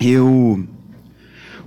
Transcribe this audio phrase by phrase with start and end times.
[0.00, 0.64] Eu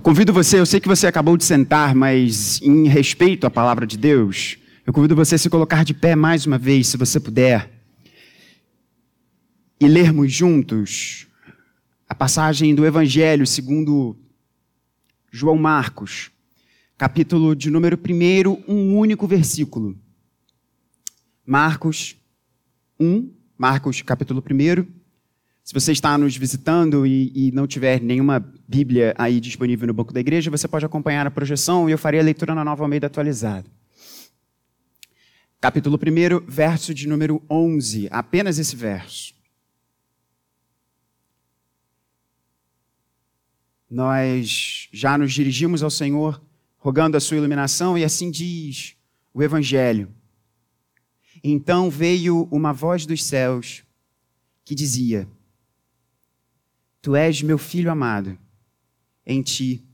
[0.02, 3.98] convido você, eu sei que você acabou de sentar, mas em respeito à palavra de
[3.98, 7.70] Deus, eu convido você a se colocar de pé mais uma vez, se você puder,
[9.78, 11.26] e lermos juntos
[12.08, 14.16] a passagem do Evangelho segundo
[15.30, 16.30] João Marcos,
[16.96, 19.94] capítulo de número 1, um único versículo.
[21.44, 22.16] Marcos
[22.98, 25.01] 1, Marcos capítulo 1
[25.64, 30.12] se você está nos visitando e, e, não tiver nenhuma Bíblia aí disponível no banco
[30.12, 33.06] da igreja, você pode acompanhar a projeção e eu farei a leitura na nova Almeida
[33.06, 33.70] atualizada.
[35.60, 39.32] Capítulo 1, verso de número 11, apenas esse verso.
[43.88, 46.42] Nós já nos dirigimos ao Senhor
[46.78, 48.96] rogando a sua iluminação e assim diz
[49.32, 50.12] o Evangelho.
[51.44, 53.84] Então veio uma voz dos céus
[54.64, 55.28] que dizia:
[57.02, 58.38] Tu és meu filho amado,
[59.26, 59.84] em ti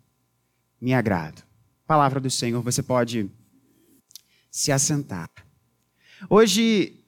[0.78, 1.42] me agrado.
[1.86, 3.30] Palavra do Senhor, você pode
[4.50, 5.30] se assentar.
[6.28, 7.02] Hoje,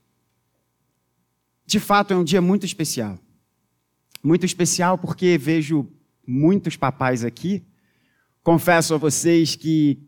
[1.67, 3.19] de fato, é um dia muito especial.
[4.23, 5.87] Muito especial porque vejo
[6.27, 7.63] muitos papais aqui.
[8.43, 9.99] Confesso a vocês que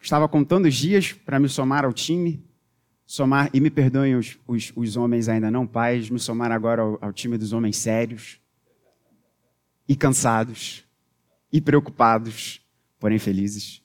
[0.00, 2.44] estava contando os dias para me somar ao time.
[3.06, 6.98] Somar, e me perdoem os, os, os homens ainda não pais, me somar agora ao,
[7.00, 8.40] ao time dos homens sérios
[9.88, 10.84] e cansados,
[11.50, 12.60] e preocupados,
[13.00, 13.80] porém felizes.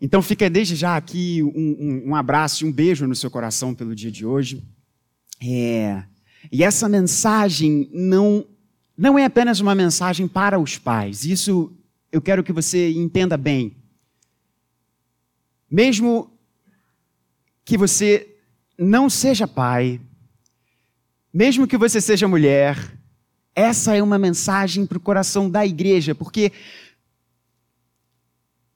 [0.00, 3.72] Então fica desde já aqui um, um, um abraço e um beijo no seu coração
[3.72, 4.64] pelo dia de hoje.
[5.40, 6.02] É,
[6.50, 8.44] e essa mensagem não,
[8.98, 11.24] não é apenas uma mensagem para os pais.
[11.24, 11.72] Isso
[12.10, 13.76] eu quero que você entenda bem.
[15.70, 16.36] Mesmo
[17.64, 18.36] que você
[18.76, 20.00] não seja pai,
[21.32, 22.76] mesmo que você seja mulher,
[23.54, 26.52] essa é uma mensagem para o coração da igreja, porque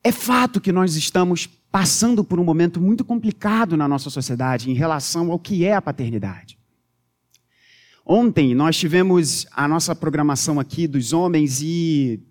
[0.05, 4.75] é fato que nós estamos passando por um momento muito complicado na nossa sociedade em
[4.75, 6.59] relação ao que é a paternidade.
[8.04, 12.22] Ontem nós tivemos a nossa programação aqui dos homens e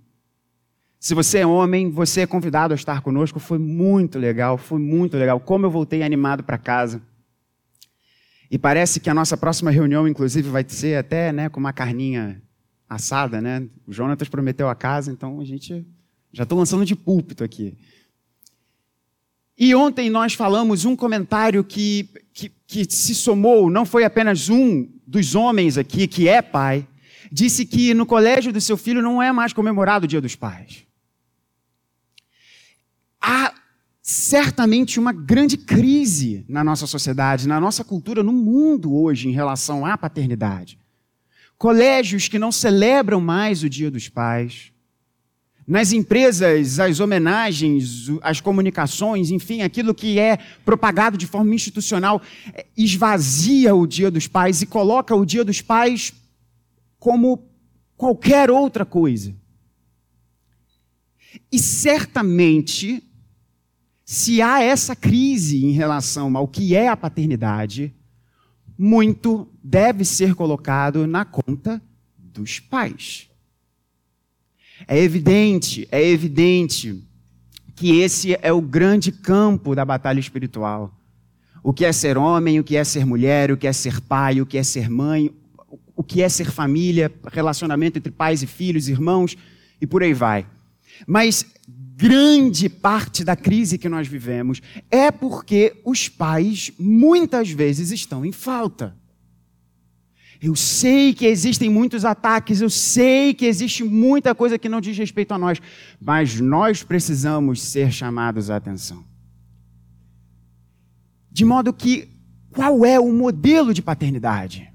[1.05, 3.39] se você é homem, você é convidado a estar conosco.
[3.39, 5.39] Foi muito legal, foi muito legal.
[5.39, 7.01] Como eu voltei animado para casa.
[8.49, 12.41] E parece que a nossa próxima reunião, inclusive, vai ser até né, com uma carninha
[12.87, 13.67] assada, né?
[13.87, 15.85] O Jonatas prometeu a casa, então a gente
[16.31, 17.75] já estou lançando de púlpito aqui.
[19.57, 24.87] E ontem nós falamos um comentário que, que, que se somou, não foi apenas um
[25.07, 26.85] dos homens aqui, que é pai,
[27.31, 30.85] disse que no colégio do seu filho não é mais comemorado o Dia dos Pais.
[33.21, 33.53] Há
[34.07, 39.83] certamente uma grande crise na nossa sociedade, na nossa cultura, no mundo hoje em relação
[39.83, 40.77] à paternidade.
[41.57, 44.71] Colégios que não celebram mais o Dia dos Pais.
[45.67, 52.21] Nas empresas, as homenagens, as comunicações, enfim, aquilo que é propagado de forma institucional,
[52.53, 56.13] é, esvazia o Dia dos Pais e coloca o Dia dos Pais
[56.99, 57.43] como
[57.97, 59.35] qualquer outra coisa.
[61.51, 63.01] E certamente
[64.05, 67.91] se há essa crise em relação ao que é a paternidade,
[68.77, 71.81] muito deve ser colocado na conta
[72.17, 73.27] dos pais.
[74.87, 77.03] É evidente, é evidente
[77.75, 80.93] que esse é o grande campo da batalha espiritual.
[81.63, 84.39] O que é ser homem, o que é ser mulher, o que é ser pai,
[84.39, 85.33] o que é ser mãe,
[85.95, 89.35] o que é ser família, relacionamento entre pais e filhos, irmãos
[89.81, 90.45] e por aí vai.
[91.07, 91.45] Mas
[91.97, 94.61] grande parte da crise que nós vivemos
[94.91, 98.95] é porque os pais muitas vezes estão em falta.
[100.41, 104.97] Eu sei que existem muitos ataques, eu sei que existe muita coisa que não diz
[104.97, 105.61] respeito a nós,
[105.99, 109.03] mas nós precisamos ser chamados à atenção.
[111.31, 112.09] De modo que,
[112.51, 114.69] qual é o modelo de paternidade?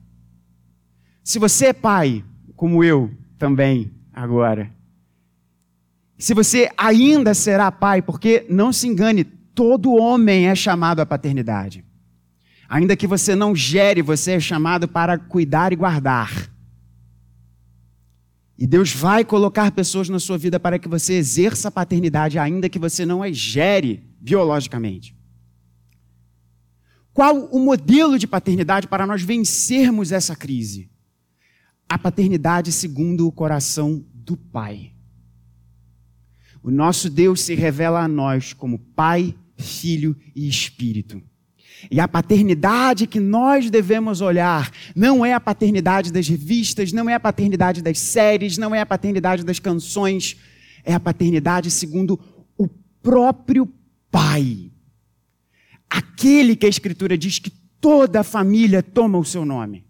[1.23, 2.25] Se você é pai,
[2.57, 4.71] como eu também agora,
[6.21, 11.83] se você ainda será pai, porque não se engane, todo homem é chamado à paternidade.
[12.69, 16.53] Ainda que você não gere, você é chamado para cuidar e guardar.
[18.59, 22.69] E Deus vai colocar pessoas na sua vida para que você exerça a paternidade, ainda
[22.69, 25.17] que você não as gere biologicamente.
[27.15, 30.91] Qual o modelo de paternidade para nós vencermos essa crise?
[31.89, 34.93] A paternidade segundo o coração do Pai.
[36.63, 41.23] O nosso Deus se revela a nós como Pai, Filho e Espírito.
[41.91, 47.15] E a paternidade que nós devemos olhar não é a paternidade das revistas, não é
[47.15, 50.37] a paternidade das séries, não é a paternidade das canções,
[50.85, 52.21] é a paternidade segundo
[52.59, 52.69] o
[53.03, 53.73] próprio
[54.11, 54.71] Pai.
[55.89, 59.85] Aquele que a Escritura diz que toda a família toma o seu nome.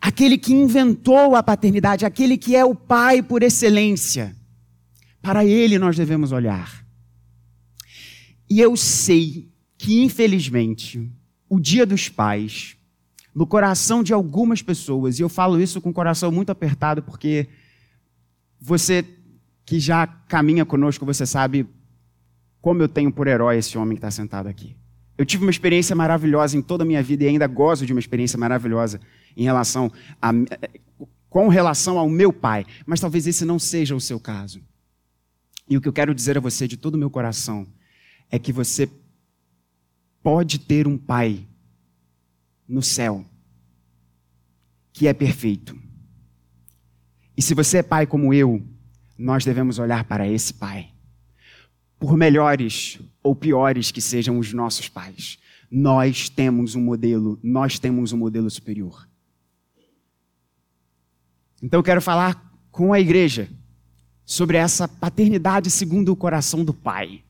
[0.00, 4.36] Aquele que inventou a paternidade, aquele que é o Pai por excelência.
[5.26, 6.86] Para ele nós devemos olhar.
[8.48, 11.10] E eu sei que, infelizmente,
[11.48, 12.76] o Dia dos Pais,
[13.34, 17.48] no coração de algumas pessoas, e eu falo isso com o coração muito apertado, porque
[18.60, 19.04] você
[19.64, 21.66] que já caminha conosco, você sabe
[22.60, 24.76] como eu tenho por herói esse homem que está sentado aqui.
[25.18, 27.98] Eu tive uma experiência maravilhosa em toda a minha vida e ainda gozo de uma
[27.98, 29.00] experiência maravilhosa
[29.36, 29.90] em relação
[30.22, 30.30] a,
[31.28, 34.62] com relação ao meu pai, mas talvez esse não seja o seu caso.
[35.68, 37.66] E o que eu quero dizer a você de todo o meu coração
[38.30, 38.88] é que você
[40.22, 41.46] pode ter um pai
[42.68, 43.24] no céu
[44.92, 45.78] que é perfeito.
[47.36, 48.66] E se você é pai como eu,
[49.18, 50.90] nós devemos olhar para esse pai.
[51.98, 55.38] Por melhores ou piores que sejam os nossos pais,
[55.70, 59.06] nós temos um modelo, nós temos um modelo superior.
[61.62, 63.50] Então eu quero falar com a igreja
[64.26, 67.22] sobre essa paternidade segundo o coração do pai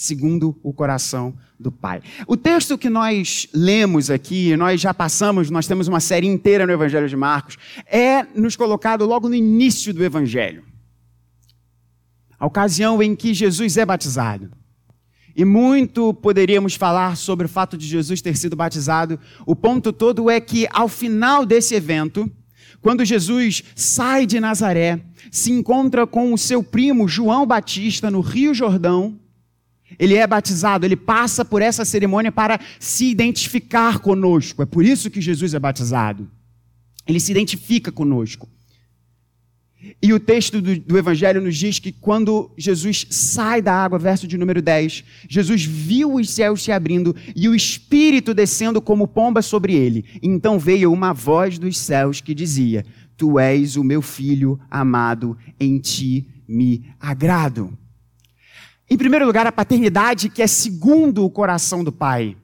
[0.00, 2.00] segundo o coração do Pai.
[2.26, 6.72] O texto que nós lemos aqui, nós já passamos, nós temos uma série inteira no
[6.72, 10.64] Evangelho de Marcos, é nos colocado logo no início do Evangelho.
[12.38, 14.50] A ocasião em que Jesus é batizado.
[15.36, 19.20] E muito poderíamos falar sobre o fato de Jesus ter sido batizado.
[19.44, 22.30] O ponto todo é que, ao final desse evento,
[22.80, 25.00] quando Jesus sai de Nazaré,
[25.30, 29.18] se encontra com o seu primo João Batista no Rio Jordão,
[29.98, 34.62] ele é batizado, ele passa por essa cerimônia para se identificar conosco.
[34.62, 36.30] É por isso que Jesus é batizado.
[37.06, 38.48] Ele se identifica conosco.
[40.02, 44.28] E o texto do, do, Evangelho nos diz que quando Jesus sai da água, verso
[44.28, 49.40] de número 10, Jesus viu os céus se abrindo e o Espírito descendo como pomba
[49.40, 50.04] sobre ele.
[50.22, 52.84] Então veio uma voz dos céus que dizia:
[53.20, 57.78] Tu és o meu filho amado, em ti me agrado.
[58.88, 62.34] Em primeiro lugar, a paternidade que é segundo o coração do pai.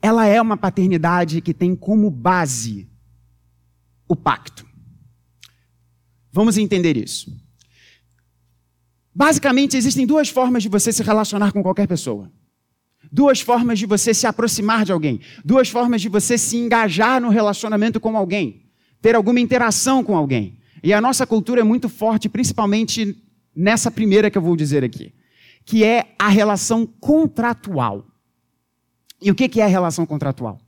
[0.00, 2.88] Ela é uma paternidade que tem como base
[4.06, 4.64] o pacto.
[6.30, 7.36] Vamos entender isso.
[9.12, 12.30] Basicamente, existem duas formas de você se relacionar com qualquer pessoa.
[13.10, 15.20] Duas formas de você se aproximar de alguém.
[15.44, 18.69] Duas formas de você se engajar no relacionamento com alguém.
[19.00, 20.58] Ter alguma interação com alguém.
[20.82, 23.16] E a nossa cultura é muito forte, principalmente
[23.54, 25.12] nessa primeira que eu vou dizer aqui,
[25.64, 28.06] que é a relação contratual.
[29.20, 30.58] E o que é a relação contratual?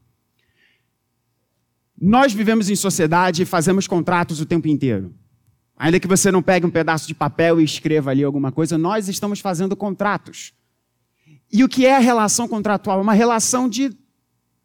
[1.98, 5.14] Nós vivemos em sociedade e fazemos contratos o tempo inteiro.
[5.76, 9.08] Ainda que você não pegue um pedaço de papel e escreva ali alguma coisa, nós
[9.08, 10.52] estamos fazendo contratos.
[11.50, 12.98] E o que é a relação contratual?
[12.98, 13.96] É uma relação de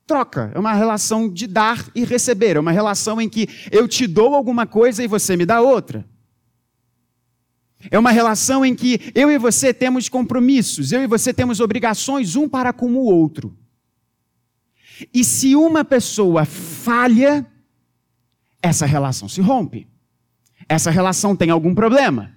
[0.08, 4.08] troca, é uma relação de dar e receber, é uma relação em que eu te
[4.08, 6.08] dou alguma coisa e você me dá outra.
[7.92, 12.36] É uma relação em que eu e você temos compromissos, eu e você temos obrigações
[12.36, 13.56] um para com o outro.
[15.14, 17.46] E se uma pessoa falha,
[18.62, 19.88] essa relação se rompe.
[20.68, 22.34] Essa relação tem algum problema.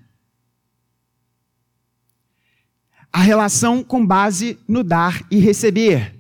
[3.13, 6.20] A relação com base no dar e receber.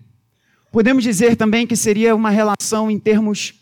[0.70, 3.54] Podemos dizer também que seria uma relação em termos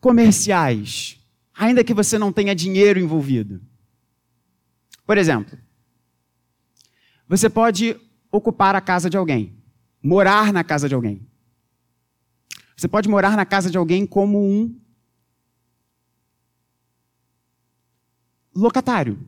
[0.00, 1.18] comerciais,
[1.52, 3.60] ainda que você não tenha dinheiro envolvido.
[5.04, 5.58] Por exemplo,
[7.28, 7.96] você pode
[8.30, 9.56] ocupar a casa de alguém,
[10.02, 11.26] morar na casa de alguém.
[12.76, 14.78] Você pode morar na casa de alguém como um
[18.54, 19.18] locatário.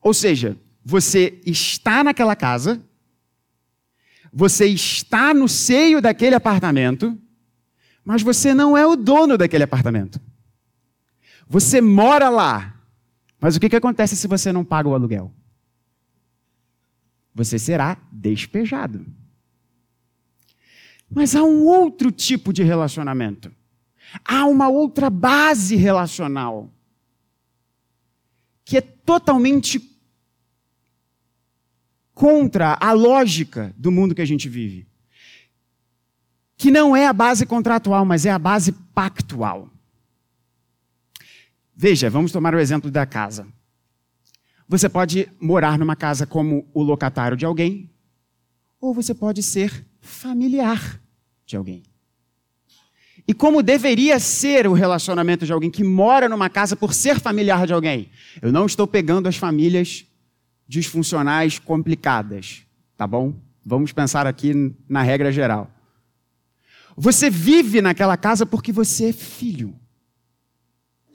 [0.00, 2.82] Ou seja, você está naquela casa,
[4.32, 7.18] você está no seio daquele apartamento,
[8.04, 10.20] mas você não é o dono daquele apartamento.
[11.48, 12.80] Você mora lá,
[13.40, 15.32] mas o que, que acontece se você não paga o aluguel?
[17.34, 19.04] Você será despejado.
[21.10, 23.52] Mas há um outro tipo de relacionamento.
[24.24, 26.72] Há uma outra base relacional
[28.64, 29.80] que é totalmente
[32.20, 34.86] contra a lógica do mundo que a gente vive.
[36.54, 39.70] Que não é a base contratual, mas é a base pactual.
[41.74, 43.46] Veja, vamos tomar o exemplo da casa.
[44.68, 47.88] Você pode morar numa casa como o locatário de alguém,
[48.78, 51.00] ou você pode ser familiar
[51.46, 51.82] de alguém.
[53.26, 57.66] E como deveria ser o relacionamento de alguém que mora numa casa por ser familiar
[57.66, 58.10] de alguém?
[58.42, 60.04] Eu não estou pegando as famílias
[60.70, 62.62] disfuncionais complicadas,
[62.96, 63.34] tá bom?
[63.66, 65.68] Vamos pensar aqui na regra geral.
[66.96, 69.74] Você vive naquela casa porque você é filho.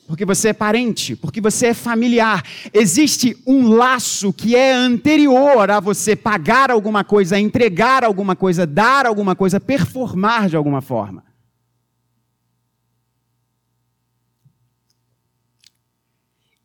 [0.07, 2.43] Porque você é parente, porque você é familiar.
[2.73, 9.05] Existe um laço que é anterior a você pagar alguma coisa, entregar alguma coisa, dar
[9.05, 11.23] alguma coisa, performar de alguma forma.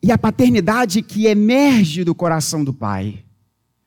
[0.03, 3.23] E a paternidade que emerge do coração do pai,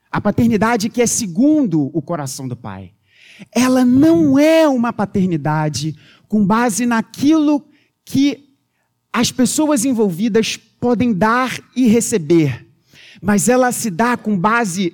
[0.09, 2.93] a paternidade que é segundo o coração do pai,
[3.51, 5.95] ela não é uma paternidade
[6.27, 7.67] com base naquilo
[8.05, 8.55] que
[9.11, 12.65] as pessoas envolvidas podem dar e receber,
[13.21, 14.93] mas ela se dá com base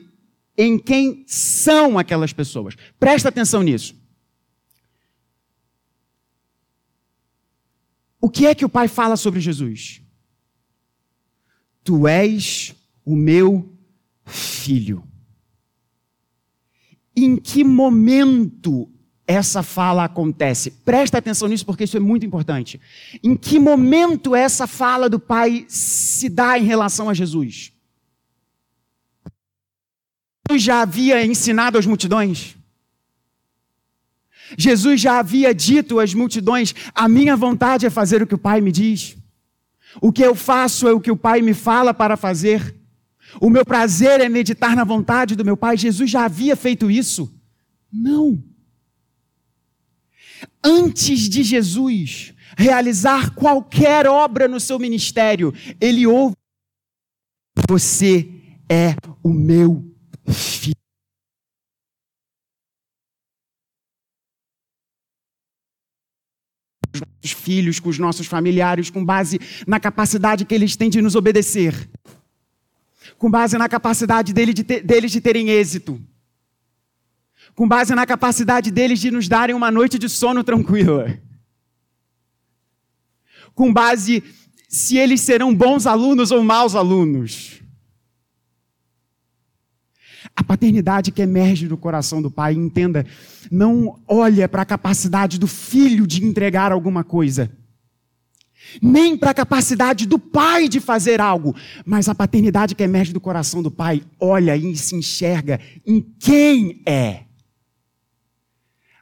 [0.57, 2.75] em quem são aquelas pessoas.
[2.99, 3.95] Presta atenção nisso.
[8.19, 10.00] O que é que o pai fala sobre Jesus?
[11.83, 13.71] Tu és o meu
[14.25, 15.03] filho.
[17.15, 18.89] Em que momento
[19.27, 20.71] essa fala acontece?
[20.71, 22.79] Presta atenção nisso porque isso é muito importante.
[23.23, 27.71] Em que momento essa fala do Pai se dá em relação a Jesus?
[30.49, 32.55] Jesus já havia ensinado as multidões?
[34.57, 38.59] Jesus já havia dito às multidões: A minha vontade é fazer o que o Pai
[38.59, 39.17] me diz.
[39.99, 42.75] O que eu faço é o que o Pai me fala para fazer.
[43.39, 45.77] O meu prazer é meditar na vontade do meu Pai.
[45.77, 47.33] Jesus já havia feito isso?
[47.91, 48.41] Não.
[50.63, 56.35] Antes de Jesus realizar qualquer obra no seu ministério, ele ouve:
[57.67, 58.29] Você
[58.69, 59.83] é o meu
[60.27, 60.80] filho.
[67.51, 71.89] Filhos, com os nossos familiares, com base na capacidade que eles têm de nos obedecer,
[73.17, 76.01] com base na capacidade dele de ter, deles de terem êxito,
[77.53, 81.19] com base na capacidade deles de nos darem uma noite de sono tranquila,
[83.53, 84.23] com base
[84.69, 87.60] se eles serão bons alunos ou maus alunos.
[90.51, 93.05] Paternidade que emerge do coração do pai, entenda,
[93.49, 97.49] não olha para a capacidade do filho de entregar alguma coisa,
[98.81, 101.55] nem para a capacidade do pai de fazer algo,
[101.85, 106.81] mas a paternidade que emerge do coração do pai olha e se enxerga em quem
[106.85, 107.21] é.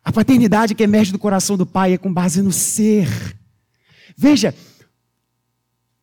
[0.03, 3.09] A paternidade que emerge do coração do pai é com base no ser.
[4.15, 4.53] Veja,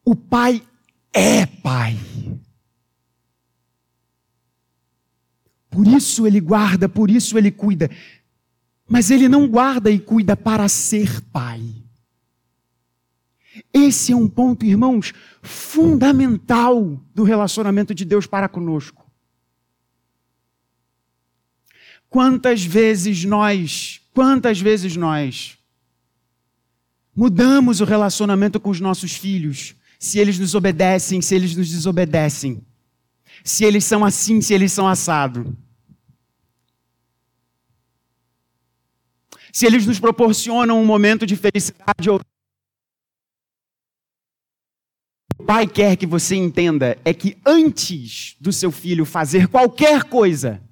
[0.05, 0.61] o pai
[1.13, 1.97] é pai.
[5.77, 7.91] Por isso ele guarda, por isso ele cuida.
[8.89, 11.61] Mas ele não guarda e cuida para ser pai.
[13.75, 19.05] Esse é um ponto, irmãos, fundamental do relacionamento de Deus para conosco.
[22.09, 25.59] Quantas vezes nós, quantas vezes nós
[27.15, 32.63] mudamos o relacionamento com os nossos filhos, se eles nos obedecem, se eles nos desobedecem,
[33.45, 35.55] se eles são assim, se eles são assado.
[39.57, 42.21] Se eles nos proporcionam um momento de felicidade ou
[45.39, 50.63] o pai quer que você entenda é que antes do seu filho fazer qualquer coisa,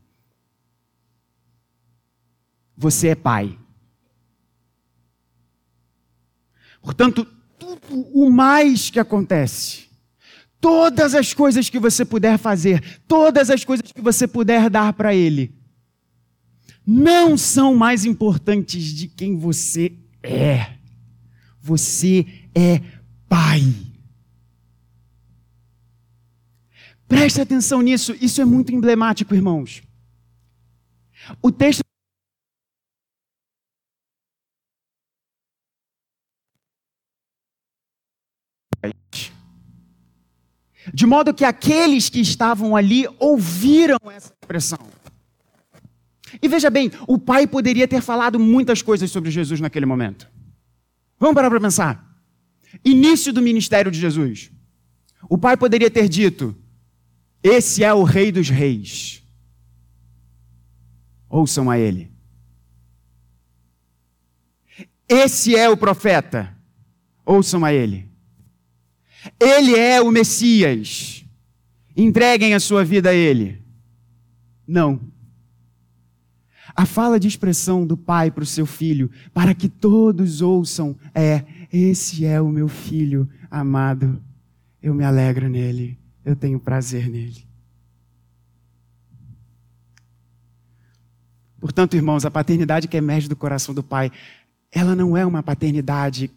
[2.76, 3.58] você é pai.
[6.82, 7.24] Portanto,
[7.58, 9.88] tudo o mais que acontece,
[10.60, 15.14] todas as coisas que você puder fazer, todas as coisas que você puder dar para
[15.14, 15.63] ele,
[16.86, 20.74] não são mais importantes de quem você é.
[21.60, 22.80] Você é
[23.28, 23.62] pai.
[27.08, 29.82] Preste atenção nisso, isso é muito emblemático, irmãos.
[31.40, 31.82] O texto
[40.92, 44.78] De modo que aqueles que estavam ali ouviram essa expressão.
[46.40, 50.28] E veja bem, o pai poderia ter falado muitas coisas sobre Jesus naquele momento.
[51.18, 52.20] Vamos parar para pensar.
[52.84, 54.50] Início do ministério de Jesus.
[55.28, 56.54] O pai poderia ter dito:
[57.42, 59.22] Esse é o Rei dos Reis.
[61.28, 62.12] Ouçam a ele.
[65.08, 66.56] Esse é o profeta.
[67.24, 68.08] Ouçam a ele.
[69.40, 71.24] Ele é o Messias.
[71.96, 73.62] Entreguem a sua vida a ele.
[74.66, 75.00] Não.
[76.76, 81.44] A fala de expressão do pai para o seu filho, para que todos ouçam, é:
[81.72, 84.20] Esse é o meu filho amado,
[84.82, 87.46] eu me alegro nele, eu tenho prazer nele.
[91.60, 94.12] Portanto, irmãos, a paternidade que emerge do coração do pai,
[94.70, 96.30] ela não é uma paternidade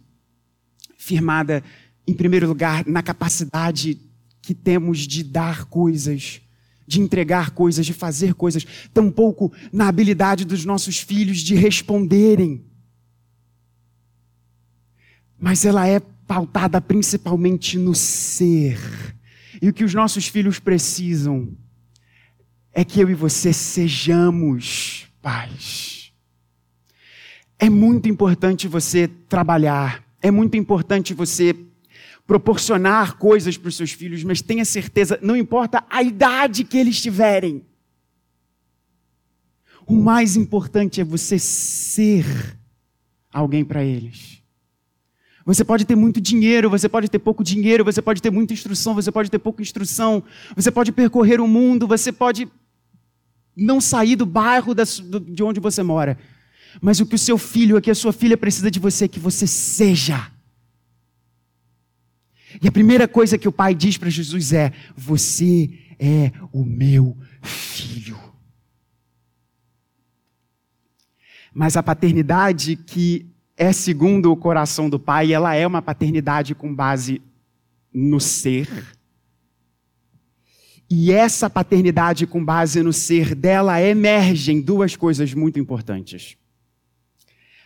[0.97, 1.63] firmada,
[2.07, 3.99] em primeiro lugar, na capacidade
[4.41, 6.39] que temos de dar coisas,
[6.87, 12.63] de entregar coisas, de fazer coisas, tampouco na habilidade dos nossos filhos de responderem.
[15.37, 18.79] Mas ela é pautada principalmente no ser.
[19.61, 21.49] E o que os nossos filhos precisam
[22.71, 26.13] é que eu e você sejamos pais.
[27.59, 31.55] É muito importante você trabalhar, é muito importante você
[32.27, 37.01] proporcionar coisas para os seus filhos, mas tenha certeza, não importa a idade que eles
[37.01, 37.65] tiverem.
[39.87, 42.25] O mais importante é você ser
[43.31, 44.43] alguém para eles.
[45.45, 48.93] Você pode ter muito dinheiro, você pode ter pouco dinheiro, você pode ter muita instrução,
[48.93, 50.21] você pode ter pouca instrução,
[50.53, 52.49] você pode percorrer o mundo, você pode
[53.55, 56.19] não sair do bairro de onde você mora.
[56.81, 59.07] Mas o que o seu filho, o que a sua filha precisa de você é
[59.07, 60.29] que você seja
[62.61, 67.17] e a primeira coisa que o pai diz para Jesus é: Você é o meu
[67.41, 68.17] filho.
[71.53, 76.73] Mas a paternidade que é segundo o coração do pai, ela é uma paternidade com
[76.73, 77.21] base
[77.91, 78.69] no ser.
[80.89, 86.37] E essa paternidade com base no ser dela emergem duas coisas muito importantes: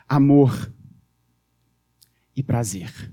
[0.07, 0.71] amor
[2.35, 3.11] e prazer.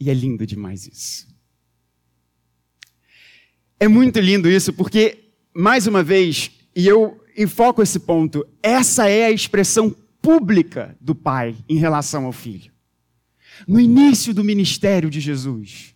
[0.00, 1.28] E é lindo demais isso.
[3.78, 5.18] É muito lindo isso, porque,
[5.54, 11.54] mais uma vez, e eu enfoco esse ponto, essa é a expressão pública do Pai
[11.68, 12.72] em relação ao Filho.
[13.66, 15.94] No início do ministério de Jesus,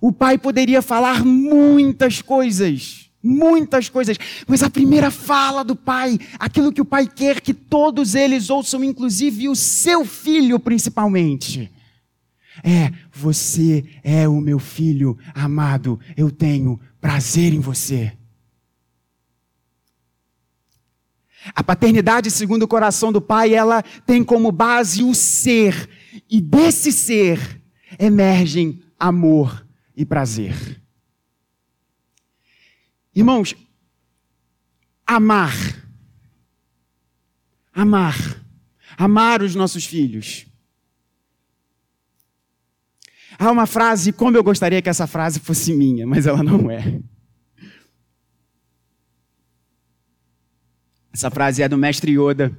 [0.00, 6.72] o Pai poderia falar muitas coisas, muitas coisas, mas a primeira fala do Pai, aquilo
[6.72, 11.70] que o Pai quer que todos eles ouçam, inclusive o seu filho principalmente,
[12.62, 18.12] é: Você é o meu filho amado, eu tenho prazer em você.
[21.54, 25.88] A paternidade, segundo o coração do pai, ela tem como base o ser,
[26.30, 27.60] e desse ser
[27.98, 30.80] emergem amor e prazer.
[33.14, 33.54] Irmãos,
[35.06, 35.54] amar,
[37.72, 38.16] amar,
[38.96, 40.46] amar os nossos filhos
[43.38, 47.00] Há uma frase, como eu gostaria que essa frase fosse minha, mas ela não é.
[51.12, 52.56] Essa frase é do mestre Yoda,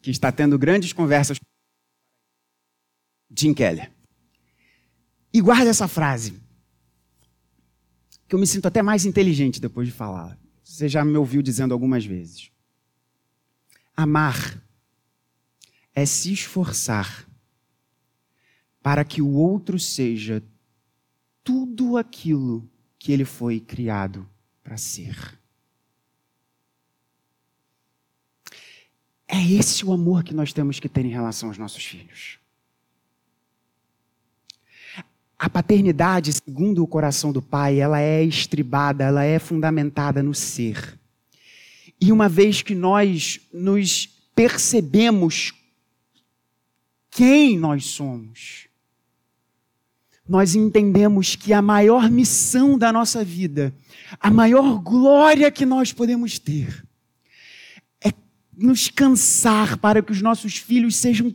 [0.00, 1.44] que está tendo grandes conversas com
[3.36, 3.92] Jim Keller.
[5.32, 6.40] E guarda essa frase,
[8.26, 10.38] que eu me sinto até mais inteligente depois de falar.
[10.62, 12.50] Você já me ouviu dizendo algumas vezes.
[13.96, 14.62] Amar
[15.94, 17.27] é se esforçar
[18.88, 20.42] para que o outro seja
[21.44, 22.66] tudo aquilo
[22.98, 24.26] que ele foi criado
[24.64, 25.38] para ser.
[29.28, 32.38] É esse o amor que nós temos que ter em relação aos nossos filhos.
[35.38, 40.98] A paternidade, segundo o coração do pai, ela é estribada, ela é fundamentada no ser.
[42.00, 45.52] E uma vez que nós nos percebemos
[47.10, 48.66] quem nós somos,
[50.28, 53.74] nós entendemos que a maior missão da nossa vida,
[54.20, 56.84] a maior glória que nós podemos ter,
[58.04, 58.12] é
[58.54, 61.34] nos cansar para que os nossos filhos sejam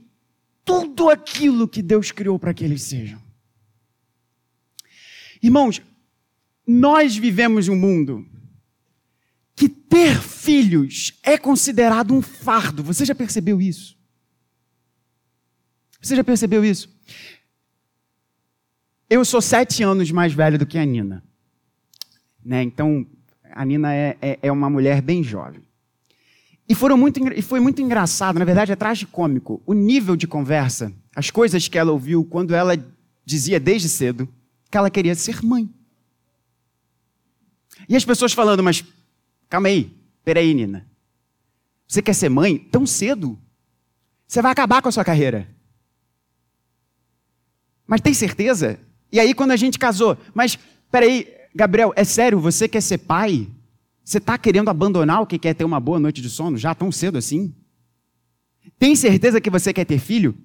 [0.63, 3.19] tudo aquilo que Deus criou para que eles sejam.
[5.41, 5.81] Irmãos,
[6.65, 8.25] nós vivemos em um mundo
[9.55, 12.83] que ter filhos é considerado um fardo.
[12.83, 13.97] Você já percebeu isso?
[16.01, 16.89] Você já percebeu isso?
[19.13, 21.23] Eu sou sete anos mais velho do que a Nina.
[22.43, 22.63] Né?
[22.63, 23.05] Então,
[23.51, 25.61] a Nina é, é, é uma mulher bem jovem.
[26.67, 30.91] E, foram muito, e foi muito engraçado, na verdade é cômico, o nível de conversa,
[31.15, 32.75] as coisas que ela ouviu quando ela
[33.23, 34.27] dizia desde cedo
[34.71, 35.69] que ela queria ser mãe.
[37.87, 38.83] E as pessoas falando, mas
[39.47, 39.95] calma aí,
[40.25, 40.87] peraí, Nina.
[41.87, 43.37] Você quer ser mãe tão cedo?
[44.27, 45.47] Você vai acabar com a sua carreira.
[47.85, 48.79] Mas tem certeza?
[49.13, 50.57] E aí, quando a gente casou, mas
[50.91, 53.47] peraí, Gabriel, é sério, você quer ser pai?
[54.03, 56.91] Você está querendo abandonar o que quer ter uma boa noite de sono já tão
[56.91, 57.53] cedo assim?
[58.79, 60.35] Tem certeza que você quer ter filho?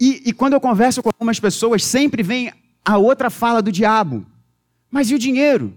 [0.00, 2.52] E, e quando eu converso com algumas pessoas, sempre vem
[2.84, 4.26] a outra fala do diabo.
[4.90, 5.72] Mas e o dinheiro?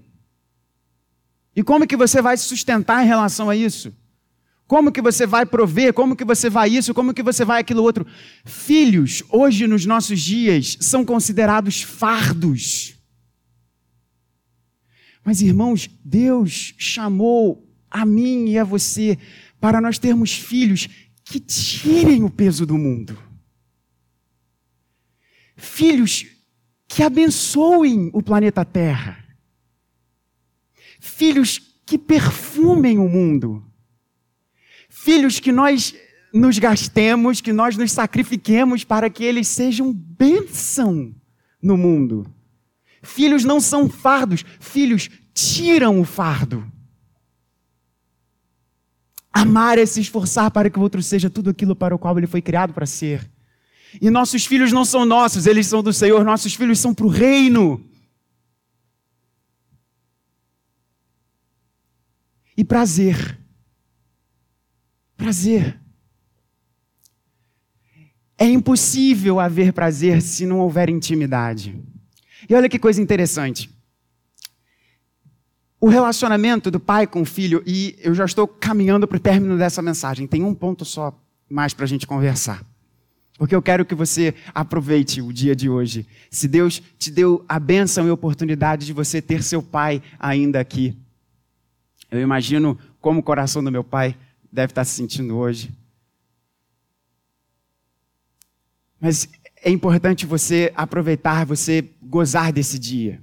[1.55, 3.93] E como que você vai se sustentar em relação a isso?
[4.67, 5.93] Como que você vai prover?
[5.93, 6.93] Como que você vai isso?
[6.93, 8.05] Como que você vai aquilo outro?
[8.43, 12.95] Filhos, hoje nos nossos dias, são considerados fardos.
[15.23, 19.17] Mas, irmãos, Deus chamou a mim e a você
[19.59, 20.87] para nós termos filhos
[21.23, 23.17] que tirem o peso do mundo.
[25.55, 26.25] Filhos
[26.87, 29.23] que abençoem o planeta Terra.
[30.99, 33.63] Filhos que perfumem o mundo.
[35.05, 35.93] Filhos que nós
[36.33, 41.13] nos gastemos, que nós nos sacrifiquemos para que eles sejam bênção
[41.61, 42.25] no mundo.
[43.03, 46.65] Filhos não são fardos, filhos tiram o fardo.
[49.31, 52.25] Amar é se esforçar para que o outro seja tudo aquilo para o qual ele
[52.25, 53.29] foi criado para ser.
[54.01, 57.09] E nossos filhos não são nossos, eles são do Senhor, nossos filhos são para o
[57.09, 57.79] reino.
[62.57, 63.44] E prazer.
[65.25, 65.81] Prazer.
[68.37, 71.81] É impossível haver prazer se não houver intimidade.
[72.47, 73.67] E olha que coisa interessante.
[75.81, 79.57] O relacionamento do pai com o filho, e eu já estou caminhando para o término
[79.57, 82.63] dessa mensagem, tem um ponto só mais para a gente conversar.
[83.35, 86.05] Porque eu quero que você aproveite o dia de hoje.
[86.29, 90.95] Se Deus te deu a bênção e oportunidade de você ter seu pai ainda aqui.
[92.11, 94.15] Eu imagino como o coração do meu pai
[94.55, 95.71] deve estar se sentindo hoje.
[98.99, 103.21] Mas é importante você aproveitar, você gozar desse dia.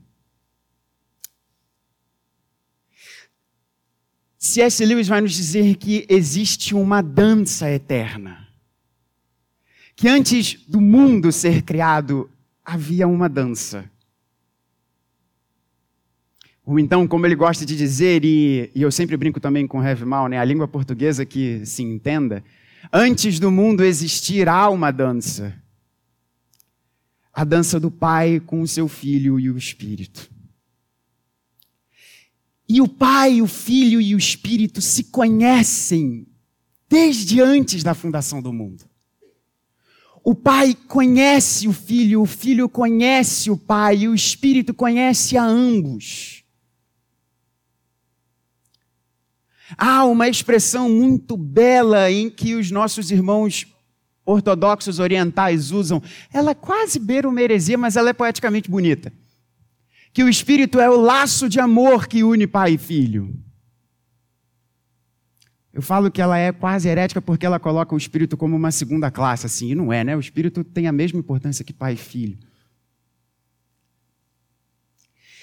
[4.39, 4.85] C.S.
[4.85, 8.49] Lewis vai nos dizer que existe uma dança eterna.
[9.97, 12.29] Que antes do mundo ser criado,
[12.65, 13.91] havia uma dança.
[16.65, 19.83] Ou então, como ele gosta de dizer, e, e eu sempre brinco também com o
[19.83, 22.43] Heavy Mal, né, a língua portuguesa que se entenda,
[22.93, 25.61] antes do mundo existir, há uma dança
[27.33, 30.31] a dança do Pai com o seu Filho e o Espírito.
[32.69, 36.27] E o Pai, o Filho e o Espírito se conhecem
[36.89, 38.85] desde antes da fundação do mundo.
[40.23, 45.45] O Pai conhece o Filho, o Filho conhece o Pai e o Espírito conhece a
[45.45, 46.42] ambos.
[49.77, 53.67] Há uma expressão muito bela em que os nossos irmãos
[54.25, 59.13] ortodoxos orientais usam, ela quase beira uma heresia, mas ela é poeticamente bonita.
[60.13, 63.35] Que o Espírito é o laço de amor que une pai e filho.
[65.73, 69.11] Eu falo que ela é quase herética porque ela coloca o Espírito como uma segunda
[69.11, 70.15] classe, assim, e não é, né?
[70.15, 72.39] O Espírito tem a mesma importância que pai e filho.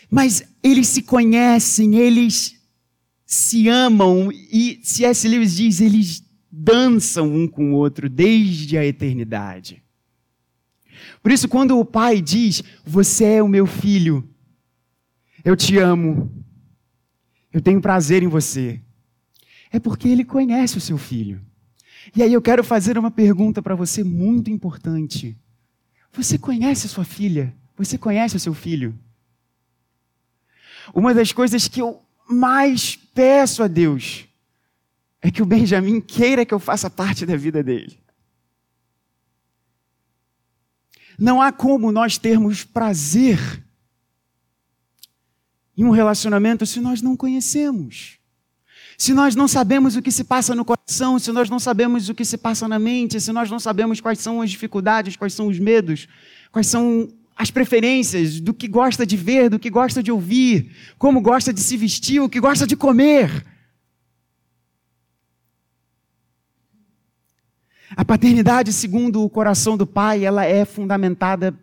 [0.10, 2.59] Mas eles se conhecem, eles
[3.32, 5.28] se amam, e C.S.
[5.28, 9.84] Lewis diz, eles dançam um com o outro desde a eternidade.
[11.22, 14.28] Por isso, quando o pai diz: Você é o meu filho,
[15.46, 16.44] eu te amo,
[17.54, 18.82] eu tenho prazer em você,
[19.72, 21.40] é porque ele conhece o seu filho.
[22.16, 25.38] E aí eu quero fazer uma pergunta para você muito importante.
[26.14, 27.56] Você conhece a sua filha?
[27.78, 28.98] Você conhece o seu filho?
[30.96, 34.26] Uma das coisas que eu mais peço a Deus
[35.22, 38.00] é que o Benjamin queira que eu faça parte da vida dele.
[41.18, 43.40] Não há como nós termos prazer
[45.76, 48.18] em um relacionamento se nós não conhecemos.
[48.98, 52.16] Se nós não sabemos o que se passa no coração, se nós não sabemos o
[52.16, 55.48] que se passa na mente, se nós não sabemos quais são as dificuldades, quais são
[55.48, 56.08] os medos,
[56.52, 61.22] quais são as preferências, do que gosta de ver, do que gosta de ouvir, como
[61.22, 63.46] gosta de se vestir, o que gosta de comer.
[67.96, 71.58] A paternidade, segundo o coração do pai, ela é fundamentada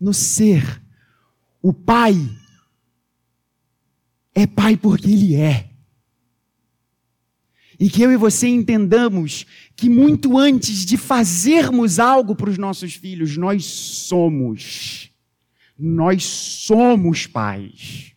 [0.00, 0.80] no ser.
[1.60, 2.14] O pai
[4.34, 5.67] é pai porque ele é.
[7.78, 12.94] E que eu e você entendamos que muito antes de fazermos algo para os nossos
[12.94, 15.10] filhos, nós somos.
[15.78, 18.12] Nós somos pais.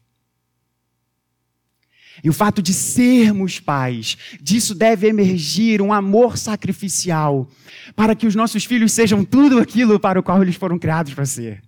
[2.23, 7.49] E o fato de sermos pais, disso deve emergir um amor sacrificial,
[7.95, 11.25] para que os nossos filhos sejam tudo aquilo para o qual eles foram criados para
[11.25, 11.63] ser.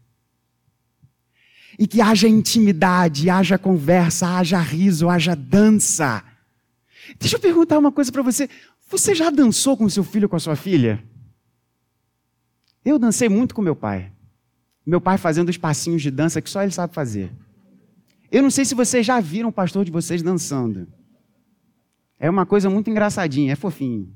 [1.78, 6.24] E que haja intimidade, haja conversa, haja riso, haja dança.
[7.20, 8.50] Deixa eu perguntar uma coisa para você.
[8.88, 11.04] Você já dançou com seu filho ou com a sua filha?
[12.84, 14.12] Eu dancei muito com meu pai.
[14.86, 17.32] Meu pai fazendo os passinhos de dança que só ele sabe fazer.
[18.32, 20.88] Eu não sei se vocês já viram o pastor de vocês dançando.
[22.20, 24.16] É uma coisa muito engraçadinha, é fofinho.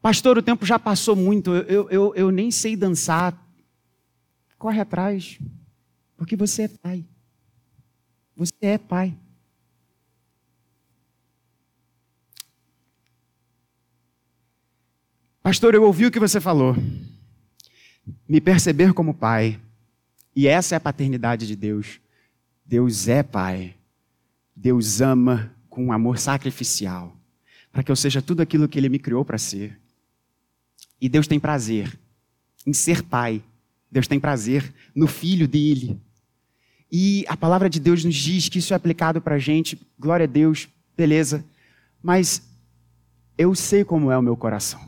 [0.00, 3.38] Pastor, o tempo já passou muito, eu, eu, eu nem sei dançar.
[4.58, 5.38] Corre atrás,
[6.16, 7.04] porque você é pai.
[8.36, 9.16] Você é pai.
[15.42, 16.76] Pastor, eu ouvi o que você falou.
[18.28, 19.60] Me perceber como pai.
[20.34, 22.00] E essa é a paternidade de Deus.
[22.64, 23.74] Deus é pai.
[24.54, 27.16] Deus ama com um amor sacrificial.
[27.72, 29.78] Para que eu seja tudo aquilo que Ele me criou para ser.
[31.00, 31.98] E Deus tem prazer
[32.66, 33.42] em ser pai.
[33.90, 36.00] Deus tem prazer no filho dele.
[36.94, 39.80] E a palavra de Deus nos diz que isso é aplicado para a gente.
[39.98, 41.42] Glória a Deus, beleza.
[42.02, 42.42] Mas
[43.38, 44.78] eu sei como é o meu coração.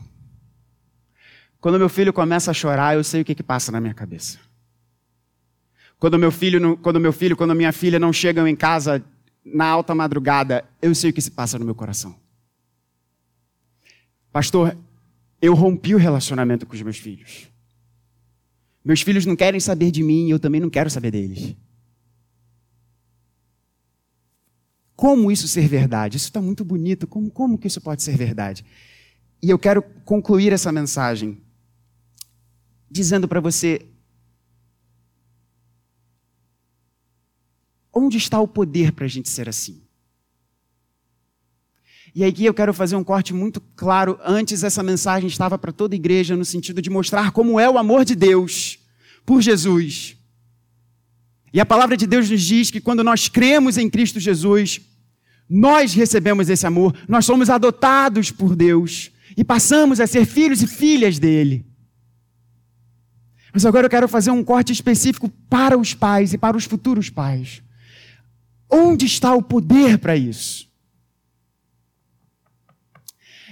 [1.59, 4.37] Quando meu filho começa a chorar, eu sei o que, que passa na minha cabeça.
[5.97, 9.03] Quando meu filho, quando meu filho, quando minha filha não chegam em casa
[9.43, 12.15] na alta madrugada, eu sei o que se passa no meu coração.
[14.31, 14.77] Pastor,
[15.41, 17.47] eu rompi o relacionamento com os meus filhos.
[18.83, 21.55] Meus filhos não querem saber de mim e eu também não quero saber deles.
[24.95, 26.17] Como isso ser verdade?
[26.17, 27.05] Isso está muito bonito.
[27.05, 28.65] Como, como que isso pode ser verdade?
[29.41, 31.41] E eu quero concluir essa mensagem
[32.89, 33.85] dizendo para você:
[37.93, 39.81] onde está o poder para a gente ser assim?
[42.13, 44.17] E aqui eu quero fazer um corte muito claro.
[44.23, 47.77] Antes, essa mensagem estava para toda a igreja no sentido de mostrar como é o
[47.77, 48.79] amor de Deus
[49.25, 50.17] por Jesus.
[51.55, 54.81] E a palavra de Deus nos diz que quando nós cremos em Cristo Jesus,
[55.49, 60.67] nós recebemos esse amor, nós somos adotados por Deus e passamos a ser filhos e
[60.67, 61.65] filhas dele.
[63.53, 67.09] Mas agora eu quero fazer um corte específico para os pais e para os futuros
[67.09, 67.63] pais.
[68.69, 70.64] Onde está o poder para isso?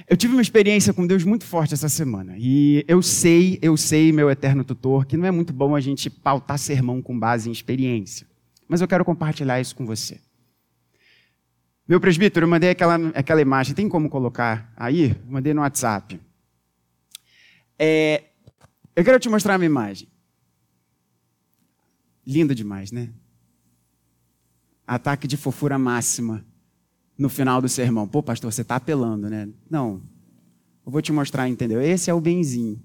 [0.07, 2.35] Eu tive uma experiência com Deus muito forte essa semana.
[2.37, 6.09] E eu sei, eu sei, meu eterno tutor, que não é muito bom a gente
[6.09, 8.27] pautar sermão com base em experiência.
[8.67, 10.19] Mas eu quero compartilhar isso com você.
[11.87, 13.75] Meu presbítero, eu mandei aquela, aquela imagem.
[13.75, 15.15] Tem como colocar aí?
[15.27, 16.19] Mandei no WhatsApp.
[17.79, 18.23] É,
[18.95, 20.07] eu quero te mostrar uma imagem.
[22.25, 23.09] Lindo demais, né?
[24.85, 26.45] Ataque de fofura máxima
[27.17, 28.07] no final do sermão.
[28.07, 29.49] Pô, pastor, você está apelando, né?
[29.69, 30.01] Não.
[30.85, 31.81] Eu vou te mostrar, entendeu?
[31.81, 32.81] Esse é o benzinho.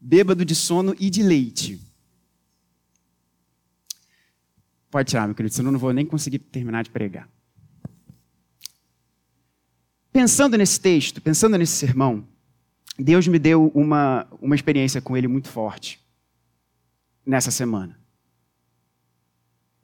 [0.00, 1.80] Bêbado de sono e de leite.
[4.90, 7.28] Pode tirar, meu querido, senão eu não vou nem conseguir terminar de pregar.
[10.12, 12.26] Pensando nesse texto, pensando nesse sermão,
[12.98, 15.98] Deus me deu uma, uma experiência com ele muito forte
[17.24, 17.98] nessa semana.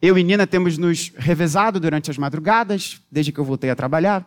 [0.01, 4.25] Eu e Nina temos nos revezado durante as madrugadas, desde que eu voltei a trabalhar.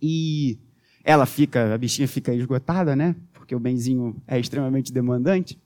[0.00, 0.58] E
[1.02, 3.16] ela fica, a bichinha fica esgotada, né?
[3.32, 5.58] Porque o benzinho é extremamente demandante.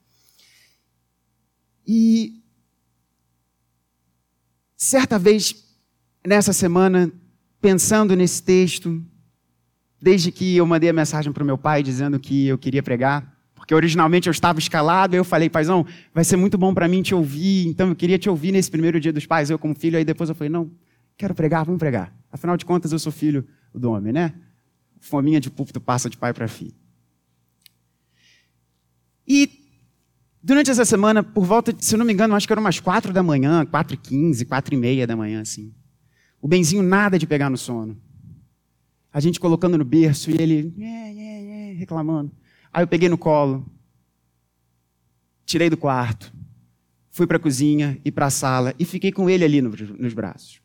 [1.85, 2.41] E
[4.77, 5.53] certa vez,
[6.25, 7.11] nessa semana,
[7.61, 9.05] pensando nesse texto,
[10.01, 13.32] desde que eu mandei a mensagem para o meu pai dizendo que eu queria pregar,
[13.63, 17.15] porque originalmente eu estava escalado, eu falei, paizão, vai ser muito bom para mim te
[17.15, 20.05] ouvir, então eu queria te ouvir nesse primeiro dia dos pais, eu como filho, aí
[20.05, 20.69] depois eu falei, não,
[21.17, 22.13] quero pregar, vamos pregar.
[22.33, 24.35] Afinal de contas, eu sou filho do homem, né?
[24.99, 26.75] Fominha de púlpito passa de pai para filho.
[29.29, 29.49] E
[30.43, 33.23] durante essa semana, por volta, se não me engano, acho que era umas quatro da
[33.23, 35.73] manhã, quatro e quinze, quatro e meia da manhã, assim.
[36.41, 37.97] O benzinho nada de pegar no sono.
[39.13, 40.75] A gente colocando no berço e ele
[41.79, 42.42] reclamando.
[42.73, 43.71] Aí eu peguei no colo,
[45.45, 46.33] tirei do quarto,
[47.11, 50.63] fui para a cozinha e para a sala e fiquei com ele ali nos braços.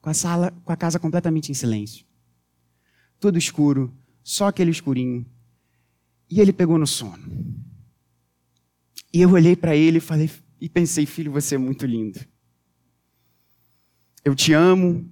[0.00, 2.06] Com a sala, com a casa completamente em silêncio.
[3.18, 5.26] Tudo escuro, só aquele escurinho.
[6.30, 7.24] E ele pegou no sono.
[9.12, 10.30] E eu olhei para ele e falei
[10.60, 12.20] e pensei, filho, você é muito lindo.
[14.24, 15.10] Eu te amo.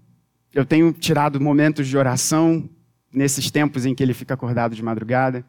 [0.53, 2.69] Eu tenho tirado momentos de oração
[3.13, 5.45] nesses tempos em que ele fica acordado de madrugada.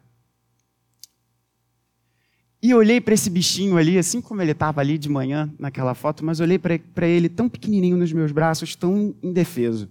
[2.64, 6.24] E olhei para esse bichinho ali, assim como ele estava ali de manhã naquela foto,
[6.24, 9.86] mas olhei para ele tão pequenininho nos meus braços, tão indefeso,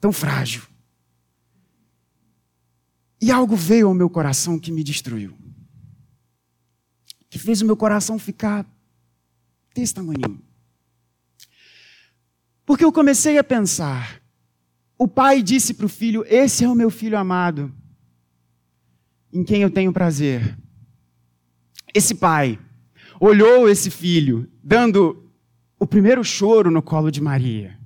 [0.00, 0.62] tão frágil.
[3.20, 5.36] E algo veio ao meu coração que me destruiu.
[7.28, 8.66] que fez o meu coração ficar
[9.74, 10.42] desse tamanho.
[12.64, 14.22] Porque eu comecei a pensar.
[14.96, 17.70] O pai disse para o filho: Esse é o meu filho amado,
[19.30, 20.63] em quem eu tenho prazer.
[21.94, 22.58] Esse pai
[23.20, 25.30] olhou esse filho, dando
[25.78, 27.78] o primeiro choro no colo de Maria.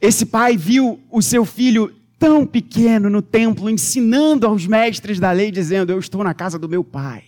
[0.00, 5.50] Esse pai viu o seu filho tão pequeno no templo, ensinando aos mestres da lei,
[5.50, 7.24] dizendo: Eu estou na casa do meu pai.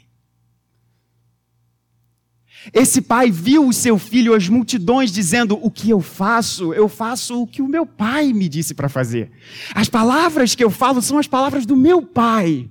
[2.75, 6.75] Esse pai viu o seu filho, as multidões, dizendo: O que eu faço?
[6.75, 9.31] Eu faço o que o meu pai me disse para fazer.
[9.75, 12.69] As palavras que eu falo são as palavras do meu pai.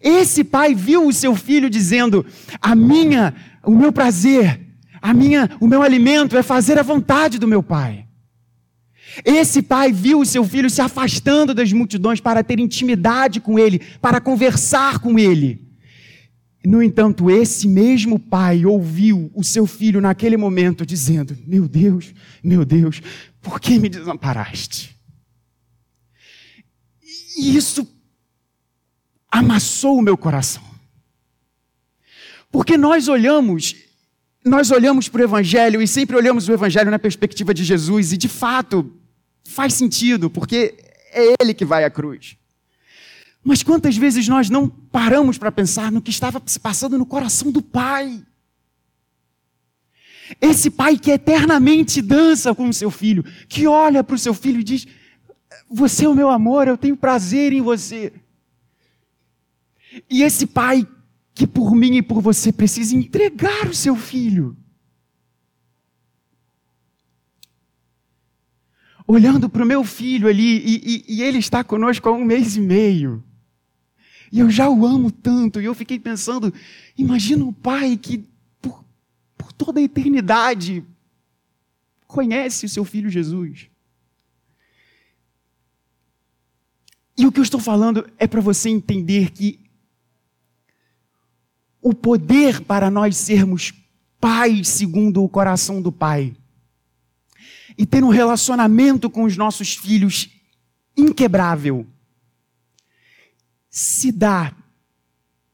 [0.00, 2.24] Esse pai viu o seu filho dizendo:
[2.60, 4.60] A minha, o meu prazer,
[5.00, 8.06] a minha, o meu alimento é fazer a vontade do meu pai.
[9.24, 13.80] Esse pai viu o seu filho se afastando das multidões para ter intimidade com ele,
[14.00, 15.60] para conversar com ele.
[16.64, 22.64] No entanto, esse mesmo pai ouviu o seu filho naquele momento dizendo: Meu Deus, meu
[22.64, 23.02] Deus,
[23.40, 24.96] por que me desamparaste?
[27.36, 27.86] E isso
[29.32, 30.62] amassou o meu coração.
[32.50, 33.74] Porque nós olhamos,
[34.44, 38.18] nós olhamos para o Evangelho e sempre olhamos o Evangelho na perspectiva de Jesus, e
[38.18, 38.92] de fato
[39.42, 40.74] faz sentido, porque
[41.10, 42.36] é Ele que vai à cruz.
[43.42, 47.50] Mas quantas vezes nós não paramos para pensar no que estava se passando no coração
[47.50, 48.22] do Pai?
[50.40, 54.60] Esse pai que eternamente dança com o seu filho, que olha para o seu filho
[54.60, 54.86] e diz:
[55.68, 58.12] Você é o meu amor, eu tenho prazer em você.
[60.08, 60.86] E esse pai
[61.34, 64.56] que por mim e por você precisa entregar o seu filho.
[69.06, 72.56] Olhando para o meu filho ali, e, e, e ele está conosco há um mês
[72.56, 73.22] e meio.
[74.30, 75.60] E eu já o amo tanto.
[75.60, 76.52] E eu fiquei pensando:
[76.96, 78.24] imagina um pai que,
[78.60, 78.84] por,
[79.36, 80.84] por toda a eternidade,
[82.06, 83.68] conhece o seu filho Jesus.
[87.16, 89.61] E o que eu estou falando é para você entender que
[91.82, 93.74] o poder para nós sermos
[94.20, 96.32] pais segundo o coração do Pai
[97.76, 100.30] e ter um relacionamento com os nossos filhos
[100.96, 101.86] inquebrável
[103.68, 104.54] se dá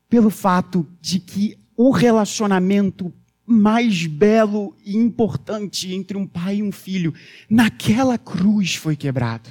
[0.08, 3.12] pelo fato de que o relacionamento
[3.46, 7.14] mais belo e importante entre um pai e um filho
[7.48, 9.48] naquela cruz foi quebrado.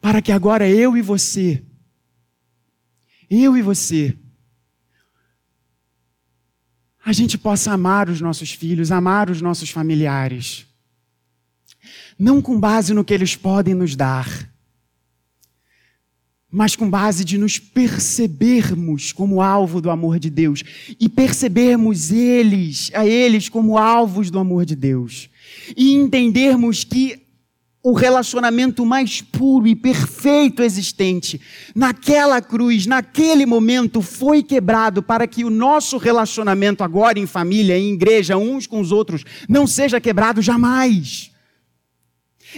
[0.00, 1.62] Para que agora eu e você,
[3.30, 4.16] eu e você,
[7.04, 10.66] a gente possa amar os nossos filhos, amar os nossos familiares,
[12.18, 14.50] não com base no que eles podem nos dar,
[16.50, 20.62] mas com base de nos percebermos como alvo do amor de Deus
[21.00, 25.28] e percebermos eles, a eles como alvos do amor de Deus
[25.76, 27.23] e entendermos que
[27.86, 31.38] o relacionamento mais puro e perfeito existente
[31.74, 37.92] naquela cruz, naquele momento foi quebrado para que o nosso relacionamento agora em família, em
[37.92, 41.30] igreja, uns com os outros, não seja quebrado jamais.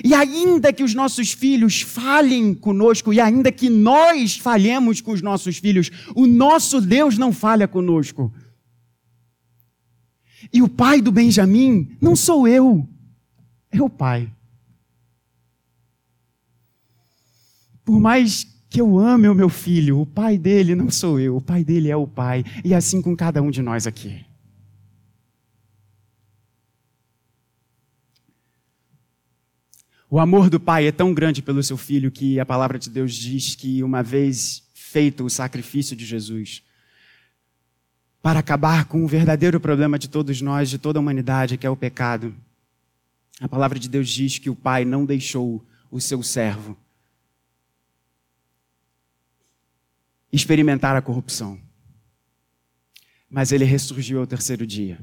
[0.04, 5.22] E ainda que os nossos filhos falhem conosco, e ainda que nós falhemos com os
[5.22, 8.32] nossos filhos, o nosso Deus não falha conosco.
[10.52, 12.88] E o pai do Benjamim não sou eu,
[13.72, 14.35] é o pai.
[17.86, 21.40] Por mais que eu ame o meu filho, o pai dele não sou eu, o
[21.40, 24.26] pai dele é o pai, e assim com cada um de nós aqui.
[30.10, 33.14] O amor do pai é tão grande pelo seu filho que a palavra de Deus
[33.14, 36.64] diz que, uma vez feito o sacrifício de Jesus,
[38.20, 41.70] para acabar com o verdadeiro problema de todos nós, de toda a humanidade, que é
[41.70, 42.34] o pecado,
[43.40, 46.76] a palavra de Deus diz que o pai não deixou o seu servo
[50.32, 51.60] experimentar a corrupção,
[53.28, 54.98] mas ele ressurgiu ao terceiro dia.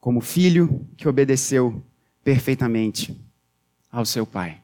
[0.00, 1.84] Como filho que obedeceu
[2.22, 3.18] perfeitamente
[3.90, 4.60] ao seu Pai.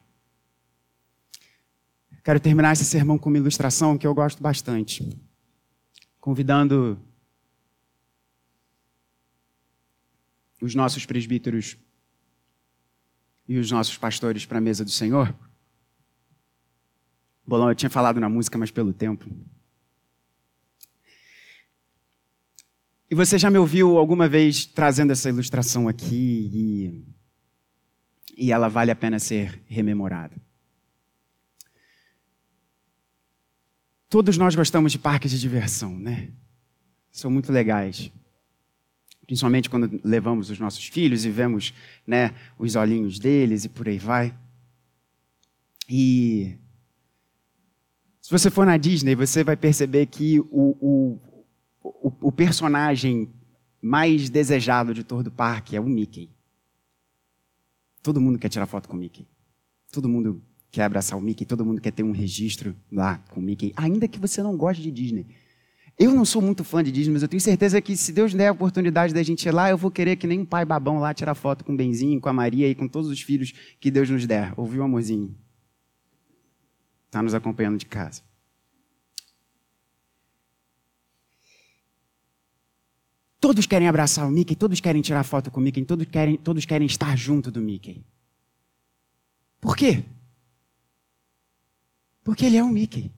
[2.23, 5.17] Quero terminar esse sermão com uma ilustração que eu gosto bastante,
[6.19, 6.99] convidando
[10.61, 11.77] os nossos presbíteros
[13.47, 15.33] e os nossos pastores para a mesa do Senhor.
[17.45, 19.25] Bolão, eu tinha falado na música, mas pelo tempo.
[23.09, 27.11] E você já me ouviu alguma vez trazendo essa ilustração aqui e
[28.41, 30.35] e ela vale a pena ser rememorada.
[34.09, 36.31] Todos nós gostamos de parques de diversão, né?
[37.11, 38.11] São muito legais.
[39.27, 41.73] Principalmente quando levamos os nossos filhos e vemos
[42.05, 44.35] né, os olhinhos deles e por aí vai.
[45.87, 46.57] E
[48.31, 51.19] se você for na Disney, você vai perceber que o, o,
[51.83, 53.29] o, o personagem
[53.81, 56.29] mais desejado de todo o parque é o Mickey.
[58.01, 59.27] Todo mundo quer tirar foto com o Mickey.
[59.91, 63.43] Todo mundo quer abraçar o Mickey, todo mundo quer ter um registro lá com o
[63.43, 65.25] Mickey, ainda que você não goste de Disney.
[65.99, 68.47] Eu não sou muito fã de Disney, mas eu tenho certeza que se Deus der
[68.47, 71.13] a oportunidade da gente ir lá, eu vou querer que nem um pai babão lá
[71.13, 74.09] tirar foto com o Benzinho, com a Maria e com todos os filhos que Deus
[74.09, 74.53] nos der.
[74.55, 75.35] Ouviu, amorzinho?
[77.11, 78.21] Está nos acompanhando de casa.
[83.37, 86.63] Todos querem abraçar o Mickey, todos querem tirar foto com o Mickey, todos querem, todos
[86.63, 88.01] querem estar junto do Mickey.
[89.59, 90.05] Por quê?
[92.23, 93.11] Porque ele é um Mickey.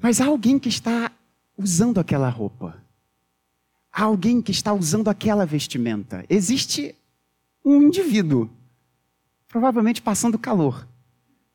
[0.00, 1.12] Mas há alguém que está
[1.56, 2.82] usando aquela roupa.
[3.92, 6.26] Há alguém que está usando aquela vestimenta.
[6.28, 6.92] Existe
[7.64, 8.50] um indivíduo,
[9.56, 10.86] provavelmente passando calor,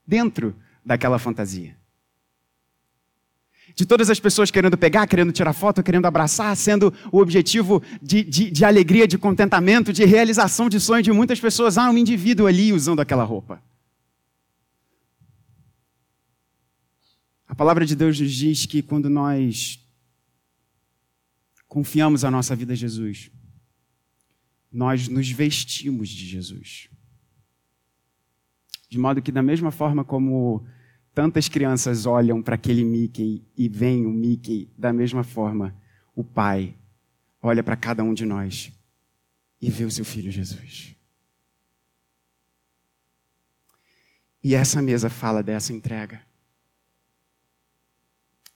[0.08, 1.78] dentro daquela fantasia.
[3.76, 8.24] De todas as pessoas querendo pegar, querendo tirar foto, querendo abraçar, sendo o objetivo de,
[8.24, 12.48] de, de alegria, de contentamento, de realização de sonho de muitas pessoas, há um indivíduo
[12.48, 13.62] ali usando aquela roupa.
[17.48, 19.80] A palavra de Deus nos diz que quando nós
[21.68, 23.30] confiamos a nossa vida a Jesus,
[24.74, 26.90] nós nos vestimos de Jesus.
[28.92, 30.68] De modo que, da mesma forma como
[31.16, 35.74] tantas crianças olham para aquele Mickey e veem o Mickey da mesma forma.
[36.14, 36.76] O Pai
[37.42, 38.70] olha para cada um de nós
[39.62, 40.94] e vê o seu filho Jesus.
[44.44, 46.22] E essa mesa fala dessa entrega.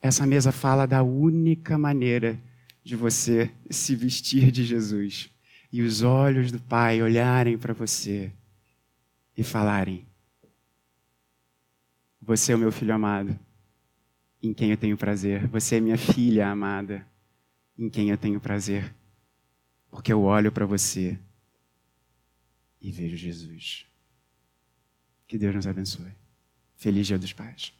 [0.01, 2.37] Essa mesa fala da única maneira
[2.83, 5.29] de você se vestir de Jesus
[5.71, 8.33] e os olhos do Pai olharem para você
[9.37, 10.05] e falarem:
[12.25, 13.39] você é o meu filho amado,
[14.41, 15.47] em quem eu tenho prazer.
[15.47, 17.05] Você é minha filha amada,
[17.77, 18.93] em quem eu tenho prazer.
[19.91, 21.17] Porque eu olho para você
[22.81, 23.85] e vejo Jesus.
[25.27, 26.11] Que Deus nos abençoe.
[26.75, 27.73] Feliz Dia dos Pais.